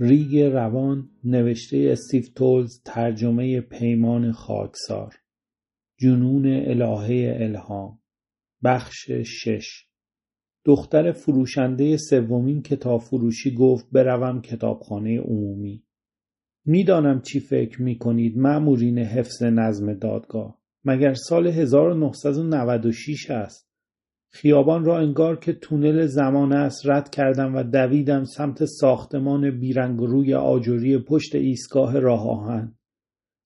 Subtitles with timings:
[0.00, 5.14] ریگ روان نوشته استیو تولز ترجمه پیمان خاکسار.
[6.00, 7.98] جنون الهه الهام.
[8.64, 9.86] بخش شش.
[10.64, 15.84] دختر فروشنده سومین کتاب فروشی گفت بروم کتابخانه عمومی.
[16.64, 20.58] می‌دانم چی فکر می کنید مأمورین حفظ نظم دادگاه.
[20.84, 23.65] مگر سال 1996 است؟
[24.30, 30.34] خیابان را انگار که تونل زمان است رد کردم و دویدم سمت ساختمان بیرنگ روی
[30.34, 32.74] آجوری پشت ایستگاه راه آهن.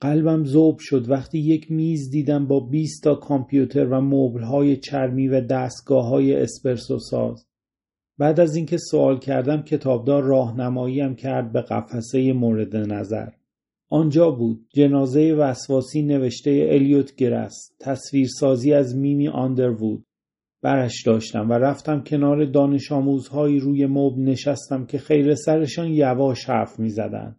[0.00, 5.40] قلبم ذوب شد وقتی یک میز دیدم با 20 تا کامپیوتر و مبلهای چرمی و
[5.40, 7.46] دستگاه های اسپرسو ساز.
[8.18, 13.28] بعد از اینکه سوال کردم کتابدار راهنماییم کرد به قفسه مورد نظر.
[13.90, 20.05] آنجا بود جنازه وسواسی نوشته الیوت گرس تصویرسازی از میمی آندروود
[20.66, 26.78] برش داشتم و رفتم کنار دانش آموزهایی روی مبل نشستم که خیر سرشان یواش حرف
[26.78, 27.36] می زدن.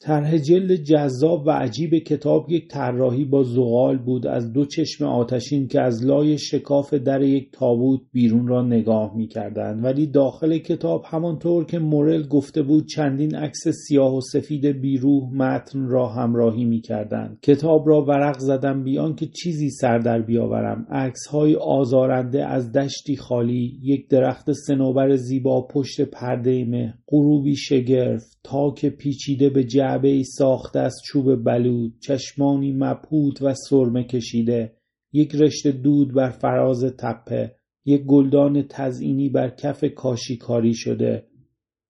[0.00, 5.68] طرح جلد جذاب و عجیب کتاب یک طراحی با زغال بود از دو چشم آتشین
[5.68, 9.80] که از لای شکاف در یک تابوت بیرون را نگاه می کردن.
[9.80, 15.86] ولی داخل کتاب همانطور که مورل گفته بود چندین عکس سیاه و سفید بیروح متن
[15.86, 17.38] را همراهی می کردن.
[17.42, 23.16] کتاب را ورق زدم بیان که چیزی سر در بیاورم عکس های آزارنده از دشتی
[23.16, 30.24] خالی یک درخت سنوبر زیبا پشت پرده مه غروبی شگرف تاک پیچیده به جعبه ای
[30.24, 34.76] ساخته از چوب بلود چشمانی مبهوت و سرمه کشیده.
[35.12, 41.26] یک رشته دود بر فراز تپه یک گلدان تزئینی بر کف کاشیکاری شده.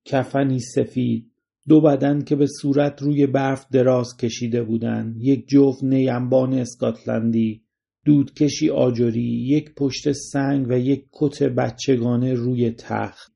[0.05, 1.33] کفنی سفید
[1.69, 5.17] دو بدن که به صورت روی برف دراز کشیده بودند.
[5.23, 7.63] یک جفت نیمبان اسکاتلندی
[8.05, 13.36] دودکشی آجری یک پشت سنگ و یک کت بچگانه روی تخت.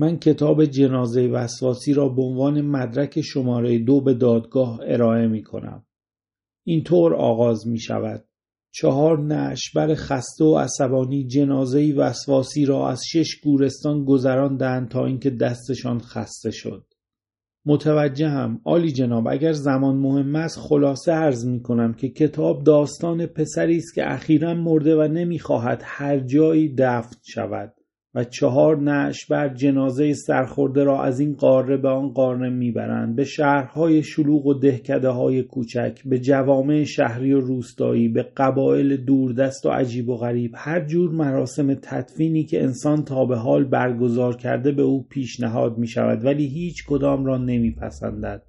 [0.00, 5.86] من کتاب جنازه وسواسی را به عنوان مدرک شماره دو به دادگاه ارائه می کنم.
[6.66, 8.24] اینطور آغاز می شود.
[8.74, 15.98] چهار نشبر خسته و عصبانی جنازه وسواسی را از شش گورستان گذراندند تا اینکه دستشان
[15.98, 16.84] خسته شد.
[17.66, 23.76] متوجهم عالی جناب اگر زمان مهم است خلاصه عرض می کنم که کتاب داستان پسری
[23.76, 27.79] است که اخیرا مرده و نمی‌خواهد هر جایی دفن شود
[28.14, 33.16] و چهار نعش بر جنازه سرخورده را از این قاره به آن قاره می‌برند.
[33.16, 39.66] به شهرهای شلوغ و دهکده های کوچک به جوامع شهری و روستایی به قبایل دوردست
[39.66, 44.72] و عجیب و غریب هر جور مراسم تدفینی که انسان تا به حال برگزار کرده
[44.72, 48.42] به او پیشنهاد می شود ولی هیچ کدام را نمیپسندد.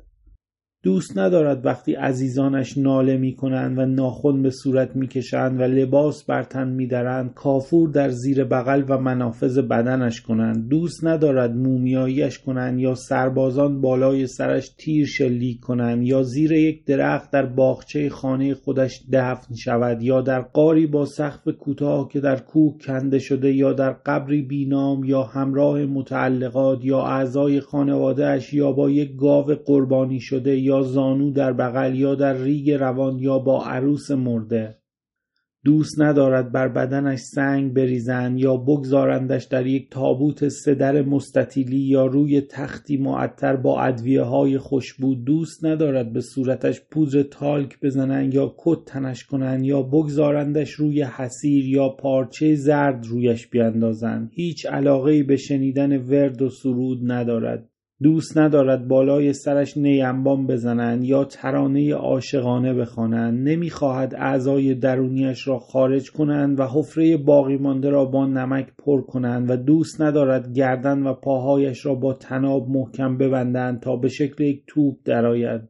[0.83, 6.23] دوست ندارد وقتی عزیزانش ناله می کنند و ناخن به صورت می کشند و لباس
[6.23, 10.69] بر تن می درند کافور در زیر بغل و منافذ بدنش کنند.
[10.69, 17.31] دوست ندارد مومیاییش کنند یا سربازان بالای سرش تیر شلیک کنند یا زیر یک درخت
[17.31, 22.77] در باغچه خانه خودش دفن شود یا در قاری با سقف کوتاه که در کوه
[22.77, 29.15] کنده شده یا در قبری بینام یا همراه متعلقات یا اعضای خانوادهش یا با یک
[29.15, 34.11] گاو قربانی شده یا یا زانو در بغل یا در ریگ روان یا با عروس
[34.11, 34.77] مرده.
[35.63, 42.41] دوست ندارد بر بدنش سنگ بریزند یا بگذارندش در یک تابوت سدر مستطیلی یا روی
[42.41, 45.15] تختی معطر با ادویه های خوشبو.
[45.15, 51.65] دوست ندارد به صورتش پودر تالک بزنند یا کت تنش کنند یا بگذارندش روی حسیر
[51.65, 57.70] یا پارچه زرد رویش بیاندازند هیچ علاقه به شنیدن ورد و سرود ندارد.
[58.03, 63.49] دوست ندارد بالای سرش نیمبان بزنند یا ترانه عاشقانه بخوانند.
[63.49, 69.49] نمی‌خواهد اعضای درونیش را خارج کنند و حفره باقی مانده را با نمک پر کنند
[69.49, 74.63] و دوست ندارد گردن و پاهایش را با تناب محکم ببندند تا به شکل یک
[74.67, 75.61] توپ درآید.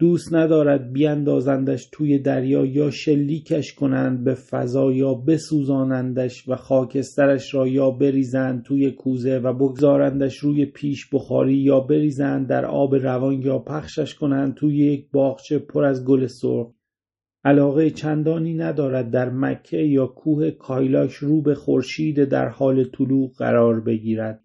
[0.00, 7.66] دوست ندارد بیاندازندش توی دریا یا شلیکش کنند به فضا یا بسوزانندش و خاکسترش را
[7.66, 13.58] یا بریزند توی کوزه و بگذارندش روی پیش بخاری یا بریزند در آب روان یا
[13.58, 16.72] پخشش کنند توی یک باغچه پر از گل سرخ.
[17.44, 23.80] علاقه چندانی ندارد در مکه یا کوه کایلاش رو به خورشید در حال طلوع قرار
[23.80, 24.44] بگیرد.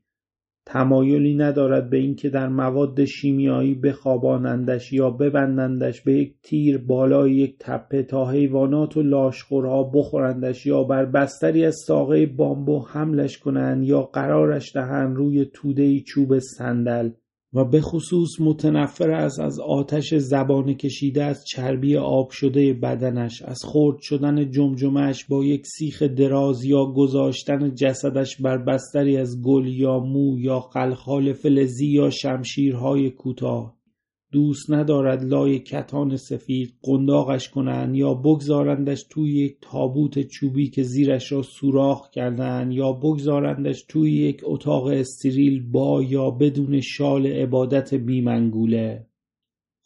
[0.65, 7.55] تمایلی ندارد به اینکه در مواد شیمیایی بخوابانندش یا ببندندش به یک تیر بالای یک
[7.59, 14.01] تپه تا حیوانات و لاشخورها بخورندش یا بر بستری از ساقه بامبو حملش کنند یا
[14.01, 17.09] قرارش دهند روی توده چوب صندل.
[17.55, 23.59] و به خصوص متنفر است از آتش زبانه کشیده از چربی آب شده بدنش از
[23.65, 29.99] خرد شدن جمجمش با یک سیخ دراز یا گذاشتن جسدش بر بستری از گل یا
[29.99, 33.75] مو یا خلخال فلزی یا شمشیرهای کوتاه.
[34.35, 41.31] دوست ندارد لای کتان سفید قنداقش کنند یا بگذارندش توی یک تابوت چوبی که زیرش
[41.31, 49.05] را سوراخ کردن یا بگذارندش توی یک اتاق استریل با یا بدون شال عبادت بیمنگوله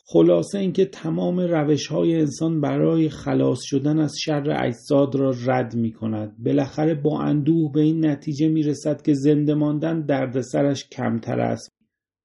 [0.05, 5.91] خلاصه اینکه تمام روش های انسان برای خلاص شدن از شر اجساد را رد می
[5.91, 6.43] کند.
[6.45, 11.78] بالاخره با اندوه به این نتیجه می رسد که زنده ماندن دردسرش کمتر است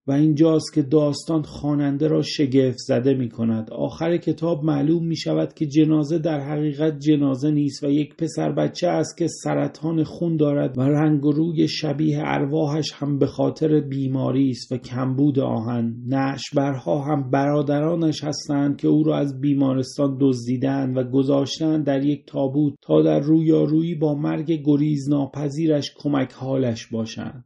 [0.06, 3.70] و اینجاست که داستان خواننده را شگفت زده می کند.
[3.70, 8.88] آخر کتاب معلوم می شود که جنازه در حقیقت جنازه نیست و یک پسر بچه
[8.88, 14.50] است که سرطان خون دارد و رنگ و روی شبیه ارواحش هم به خاطر بیماری
[14.50, 15.94] است و کمبود آهن.
[16.06, 22.74] نشبرها هم برادرانش هستند که او را از بیمارستان دزدیدند و گذاشتند در یک تابوت
[22.82, 27.44] تا در رویارویی با مرگ گریز ناپذیرش کمک حالش باشند.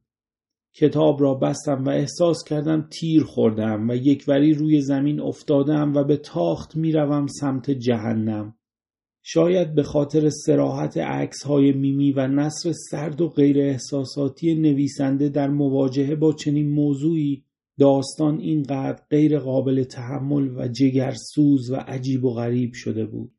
[0.75, 6.05] کتاب را بستم و احساس کردم تیر خوردم و یک وری روی زمین افتادم و
[6.05, 8.55] به تاخت می‌روم سمت جهنم.
[9.23, 15.49] شاید به خاطر سراحت عکس های میمی و نصر سرد و غیر احساساتی نویسنده در
[15.49, 17.45] مواجهه با چنین موضوعی
[17.79, 23.38] داستان اینقدر غیر قابل تحمل و جگرسوز و عجیب و غریب شده بود.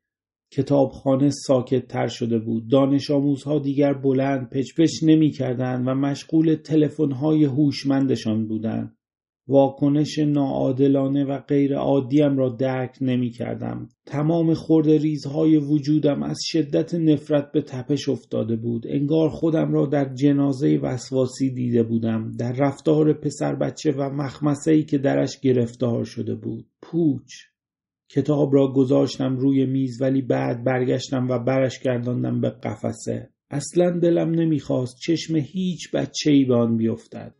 [0.51, 2.67] کتابخانه ساکت تر شده بود.
[2.67, 8.95] دانش آموزها دیگر بلند پچپچ نمی کردن و مشغول تلفن‌های هوشمندشان بودند.
[9.49, 13.89] واکنش ناعادلانه و غیر عادیم را درک نمی کردم.
[14.05, 18.87] تمام خورد ریزهای وجودم از شدت نفرت به تپش افتاده بود.
[18.87, 22.31] انگار خودم را در جنازه وسواسی دیده بودم.
[22.31, 26.65] در رفتار پسر بچه و مخمسه که درش گرفتار شده بود.
[26.81, 27.48] پوچ.
[28.11, 33.29] کتاب را گذاشتم روی میز ولی بعد برگشتم و برش گرداندم به قفسه.
[33.51, 37.35] اصلا دلم نمی‌خواست چشم هیچ بچه ای به آن بیفتد.